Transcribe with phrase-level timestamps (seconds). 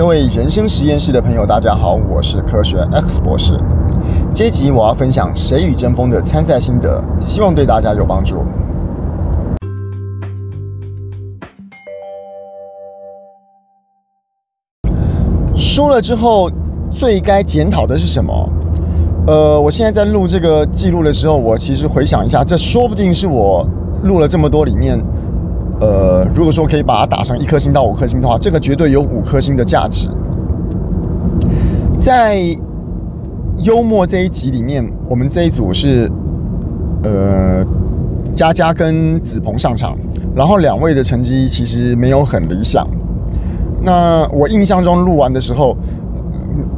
[0.00, 3.52] 各位人生实验室的朋友，大家好，我是科学 X 博士。
[4.34, 8.36] 这一集我要分享《谁与争锋》的参赛心得，希望对大家有帮助。
[15.54, 16.50] 输了之后，
[16.90, 18.48] 最该检讨的是什么？
[19.26, 23.68] 呃，我现在在录这个记录的时候，我其实回想一下，这说不定是我
[24.04, 24.98] 录了这么多里面。
[25.80, 30.08] 呃，如果说可以把它打上一颗星到五颗星的话，这个绝对有五颗星的价值。
[31.98, 32.38] 在
[33.58, 36.10] 幽默这一集里面，我们这一组是
[37.02, 37.64] 呃
[38.34, 39.96] 佳佳跟子鹏上场，
[40.36, 42.86] 然后两位的成绩其实没有很理想。
[43.82, 45.74] 那我印象中录完的时候，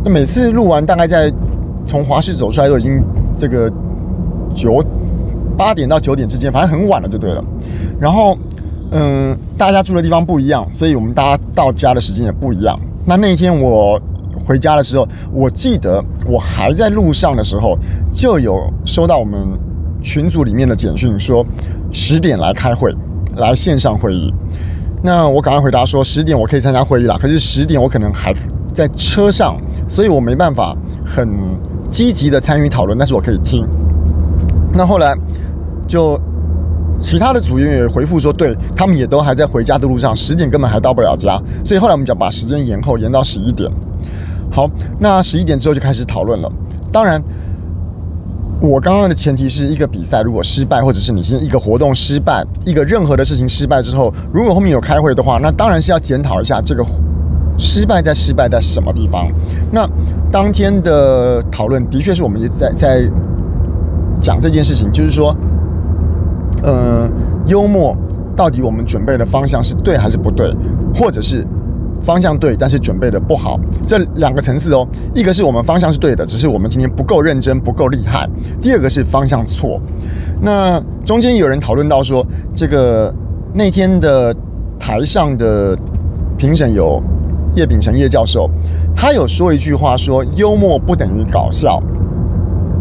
[0.05, 1.33] 每次录完大概在
[1.85, 3.03] 从华视走出来都已经
[3.37, 3.69] 这个
[4.55, 4.81] 九
[5.57, 7.45] 八点到九点之间，反正很晚了就对了。
[7.99, 8.39] 然后。
[8.95, 12.79] 嗯，大家住的地方不一样，所以我们大家到家的时间也不一样。
[13.07, 13.99] 那那天我
[14.45, 17.79] 回家的时候，我记得我还在路上的时候，
[18.13, 19.41] 就有收到我们
[20.03, 21.45] 群组里面的简讯，说
[21.91, 22.95] 十点来开会，
[23.37, 24.31] 来线上会议。
[25.03, 28.35] 那我赶快回答说，十点我可以参加会议了，可是十点我可能还
[28.75, 29.57] 在车上，
[29.89, 31.29] 所以我没办法很
[31.91, 33.67] 积极的参与讨论，但是我可以听。
[34.75, 35.15] 那后来
[35.89, 36.21] 就。
[37.03, 43.69] 其他的组员也回复说，对他们也都还在回家的路上，十点根本还到不了家，所以后来我们就把时间延后，延到十一点。
[44.53, 46.51] 好，那十一点之后就开始讨论了。
[46.93, 47.21] 当然，
[48.61, 56.85] 我刚刚的前提是一个比赛如果失败，或者是你现在一个活动失败，一个任何的事情失败之后，如果后面有开会的话，那当然是要检讨一下这个
[57.59, 59.27] 失败在失败在什么地方。
[59.73, 59.89] 那
[60.31, 63.11] 当天的讨论的确是我们在在
[64.21, 65.37] 讲这件事情，就是说。
[66.65, 67.11] 嗯，
[67.47, 67.97] 幽默
[68.37, 70.55] 到底我们准备的方向是对还是不对，
[70.95, 71.47] 或者是
[72.01, 74.87] 方向对，但是准备的不好，这两个层次哦。
[75.15, 78.27] 一个是我们方向是对的，只是我们今天不够认真，不够厉害；
[78.61, 79.81] 第二个是方向错。
[80.41, 83.13] 那中间有人讨论到说，这个
[83.53, 84.35] 那天的
[84.79, 85.77] 台上的
[86.37, 87.01] 评审有
[87.55, 88.51] 叶秉成叶教授，
[88.97, 91.81] 他有说一句话说，幽默不等于搞笑。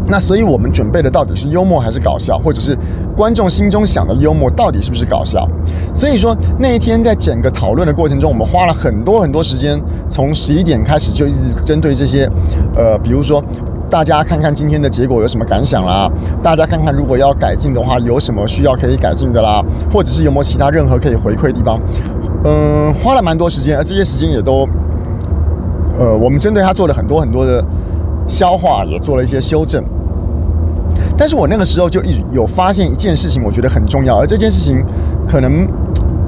[0.08, 2.76] 那所以，我们准备的到底是幽默还是搞笑，或者是
[3.16, 5.48] 观众心中想的幽默到底是不是搞笑？
[5.94, 12.28] 所以说那一天在整个讨论的过程中，我们花了很多很多时间，从十一点开始就一直针对这些，
[12.74, 13.42] 呃，比如说
[13.90, 16.10] 大家看看今天的结果有什么感想啦，
[16.42, 19.62] 大家看看如果要改进的话有什么需要可以改进的啦，
[19.92, 21.78] 或者是有没有其他任何可以回馈的地方，
[22.44, 24.66] 嗯，花了蛮多时间，而这些时间也都，
[25.98, 27.64] 呃，我们针对他做了很多很多的。
[28.28, 29.84] 消化也做了一些修正，
[31.16, 34.82] 但是我那个时候就一有发现一件事情，我觉得很重要，而这件事情
[35.26, 35.66] 可能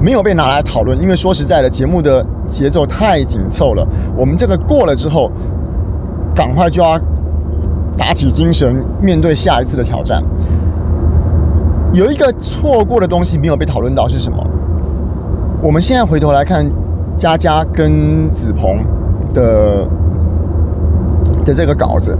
[0.01, 3.87] 没有被拿来讨论，因为说实在的，节目的节奏太紧凑了。
[4.15, 5.31] 我们这个过了之后，
[6.33, 6.99] 赶快就要
[7.97, 10.23] 打起精神面对下一次的挑战。
[11.93, 14.45] 有一个错过的东西没有被讨论到是什么？
[15.61, 16.65] 我们现在回头来看，
[17.17, 18.77] 佳佳跟子鹏
[19.33, 19.87] 的。
[21.43, 22.17] 的这个稿子，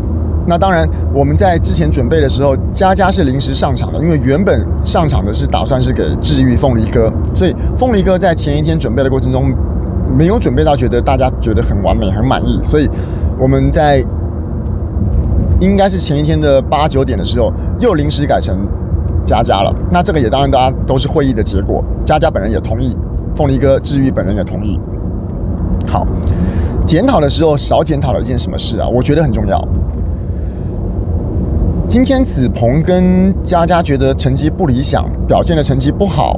[0.47, 9.51] 那当然我们在之前准备的时候，佳佳是临时上场的，因为原本上场的是打算是给治愈凤梨哥，所以凤梨哥在前一天准备的过程中
[10.15, 12.87] 没有准备到，觉得大家觉得很完美、很满意，所以
[13.39, 14.03] 我们在
[15.59, 18.55] 应该是前一天的八九点的时候又临时改成
[19.25, 19.73] 佳佳了。
[19.91, 22.95] 那这个也当然大家都是会议的结果，佳佳本人也同意，
[23.35, 24.79] 凤梨哥治愈本人也同意。
[25.87, 26.05] 好。
[26.85, 28.87] 检讨的时候少检讨了一件什么事啊？
[28.87, 29.57] 我觉得很重要。
[31.95, 36.37] 今天子鹏跟佳佳觉得成绩不理想，表现的成绩不好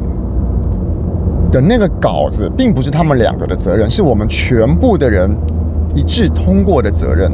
[1.52, 5.36] 的那个稿子，并不是他们两个的责任，是我们全部的人
[5.96, 7.32] 一致通过的责任。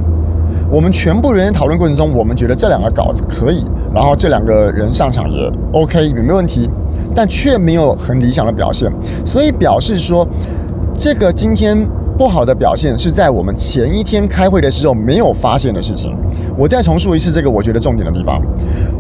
[0.72, 6.70] 我们全部人员讨论过程中，我们觉得这两个稿子可以，然后这两个人上场也 OK，也没问题，
[7.14, 8.90] 但却没有很理想的表现，
[9.26, 10.26] 所以表示说
[10.94, 11.86] 这个今天。
[12.18, 16.16] 不好的表现是在我们前一天开会的时候没有发现的事情。
[16.58, 18.42] 我再重述一次这个我觉得重点的地方。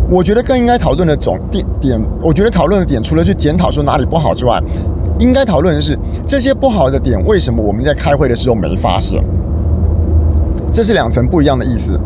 [0.09, 4.61] 我觉得更应该讨论的总点点，我觉得讨论的点除了去检讨说哪里不好之外，
[5.19, 9.23] 应该讨论的是这些不好的点为什么我们在开会的时候没发现。
[10.71, 11.99] 这是两层不一样的意思。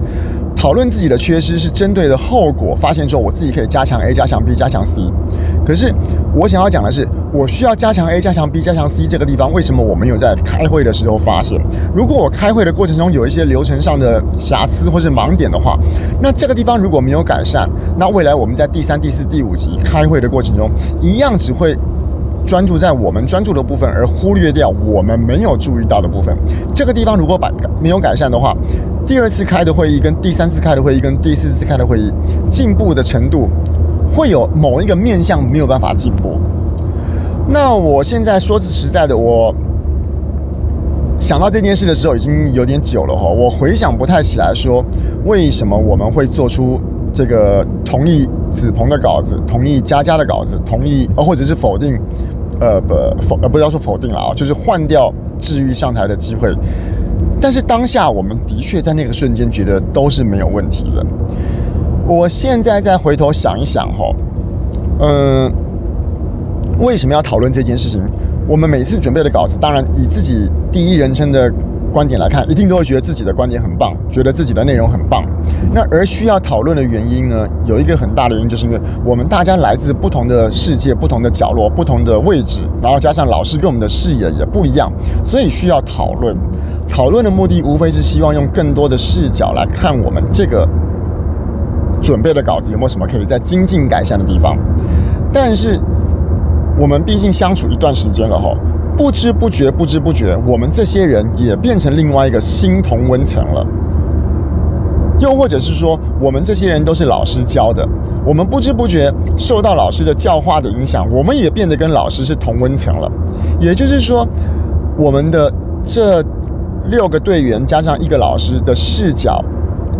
[0.55, 5.01] 讨论自己的缺失是针对的后果，发现之后我自己可以加强 A、加强 B、加强 C。
[5.65, 5.93] 可是
[6.33, 11.61] 我想要讲的是，我需要加强 A、加强 B、加强 C 这个地方，为什么我没有在开会的时候发现？
[11.93, 15.77] 如果我开会的过程中有一些流程上的瑕疵或是盲点的话，
[16.21, 20.71] 那这个地方如果没有改善，那未来我们在第三、第四、第五集开会的过程中，
[21.01, 21.77] 一样只会
[22.45, 26.35] 专注在我们专注的部分，而忽略掉我们没有注意到的部分。
[26.73, 27.51] 这个地方如果把
[27.81, 28.55] 没有改善的话，
[29.05, 32.09] 第二次开的会议跟第三次开的会议跟第四次开的会议
[32.49, 33.49] 进步的程度
[34.15, 36.39] 会有某一个面向没有办法进步。
[37.49, 39.53] 那我现在说句实在的，我
[41.19, 44.83] 想到这件事的时候已经有点久了哈，我回想不太起来说
[45.25, 46.79] 为什么我们会做出
[47.13, 51.99] 这个同意子鹏的稿子，同意佳佳的稿子，同意呃或者是否定。
[52.59, 56.51] 呃不否呃不要说否定了啊，就是换掉治愈上台的机会。
[57.39, 61.05] 但是当下我们的确在那个瞬间觉得都是没有问题的。
[62.07, 64.11] 我现在再回头想一想哈，
[65.01, 65.53] 嗯，
[66.79, 68.01] 为什么要讨论这件事情？
[68.47, 71.51] 我们每次准备的稿子，当然以自己第一人称的。
[71.89, 75.23] 观点来看，一定都会觉得自己的观点很棒，觉得自己的内容很棒。
[75.73, 77.47] 那而需要讨论的原因呢？
[77.65, 84.91] 有一个很大的原因，就是因为我们大家来自不同的世界、不同的角落、不同的位置，然后加上老师跟我们的视野也不一样，
[85.23, 86.35] 所以需要讨论。
[86.89, 90.67] 讨论的目的无非是希望用更多的视角来看我们这个
[92.01, 94.57] 准备的稿子有没有什么可以在精进改善的地方。
[95.33, 95.79] 但是
[96.77, 98.55] 我们毕竟相处一段时间了哈。
[98.97, 103.65] 不知不觉，不知不觉，我们这些人也变成另外一个新同温层了。
[105.19, 107.87] 又或者是说，我们这些人都是老师教的，
[108.25, 113.11] 我们不知不觉受到老师的教化的影响，我们也变得跟老师是同温层了。
[113.59, 114.27] 也就是说，
[114.97, 115.51] 我们的
[115.83, 116.23] 这
[116.85, 119.39] 六个队员加上一个老师的视角，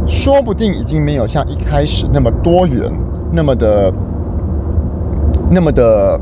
[0.07, 2.91] 说不定已经没有像一开始那么多元，
[3.31, 3.93] 那么的，
[5.51, 6.19] 那么的。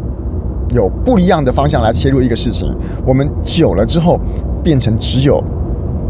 [0.70, 2.74] 有不一样的方向来切入一个事情，
[3.06, 4.20] 我们久了之后
[4.64, 5.44] 变成只有，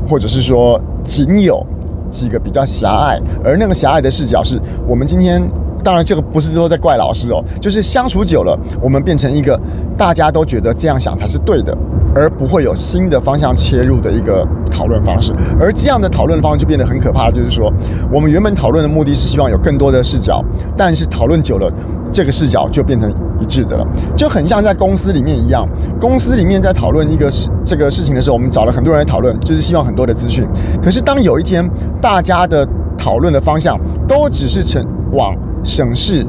[0.07, 1.65] 或者是说仅有
[2.09, 5.41] 几个比较狭隘，而那个狭隘的视角是我们今天，
[5.83, 9.59] 当然这个不是说在怪老师哦，就是相处久了，我们变成一个
[9.97, 11.77] 大家都觉得这样想才是对的，
[12.15, 17.71] 而不会有新的方向切入的一个讨论方式，而这样的讨论方式就变得很可怕，就是说
[18.11, 20.43] 我们原本讨论的目的是希望有更多的视角，
[20.77, 21.71] 但是讨论久了，
[22.11, 23.13] 这个视角就变成。
[23.39, 23.85] 一致的了，
[24.15, 25.67] 就很像在公司里面一样。
[25.99, 30.47] 公司里面在讨论一个事这个事情的时候，我们找了很多人来讨论，就是希望很多的资讯。
[30.81, 31.69] 可是当有一天
[32.01, 32.67] 大家的
[32.97, 36.25] 讨论的方向都只是成往省事，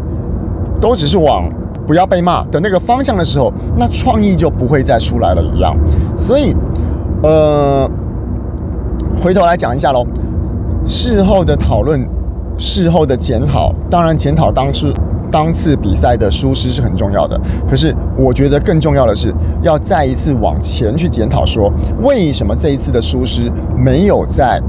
[0.81, 1.49] 都只是往
[1.87, 5.77] 不要被骂的那个方向的时候，那创意就不会再出来了一样。
[6.17, 6.55] 所以，
[7.23, 7.89] 呃，
[9.23, 10.05] 回头来讲一下喽，
[10.85, 12.07] 事后的讨论，
[12.59, 14.89] 事后的检讨，当然检讨当初。
[15.31, 19.33] 当次比赛的疏失是很重要的，可是我觉得更重要的是
[19.63, 24.61] 要再一次往前去检讨，说为什么这一次的疏失没有在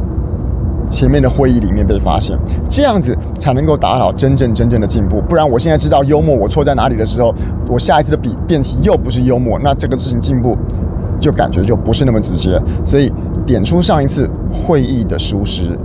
[0.89, 2.37] 前面的会议里面被发现，
[2.69, 5.21] 这样子才能够达到真正真正的进步。
[5.21, 7.33] 不然，我现在知道幽默我错在哪里的时候，
[7.67, 10.57] 我下一次的比辩题又不是幽默，那这个事情进步
[11.19, 12.57] 就感觉就不是那么直接。
[12.85, 13.11] 所以
[13.45, 15.77] 点出上一次会议的疏失，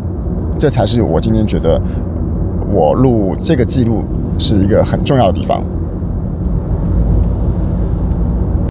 [0.57, 1.81] 这才是我今天觉得
[2.73, 4.05] 我录这个记录
[4.43, 5.65] 是一个很重要的地方。